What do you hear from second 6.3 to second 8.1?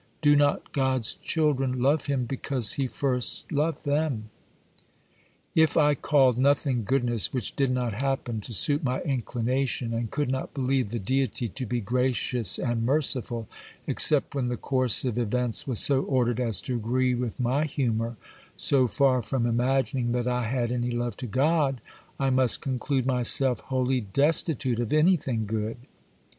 nothing goodness which did not